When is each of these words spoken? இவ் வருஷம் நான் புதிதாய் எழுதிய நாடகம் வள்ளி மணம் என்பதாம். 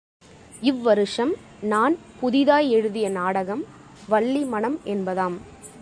இவ் 0.61 0.81
வருஷம் 0.81 1.33
நான் 1.61 1.97
புதிதாய் 2.19 2.69
எழுதிய 2.69 3.09
நாடகம் 3.09 3.63
வள்ளி 4.07 4.43
மணம் 4.43 4.79
என்பதாம். 4.85 5.37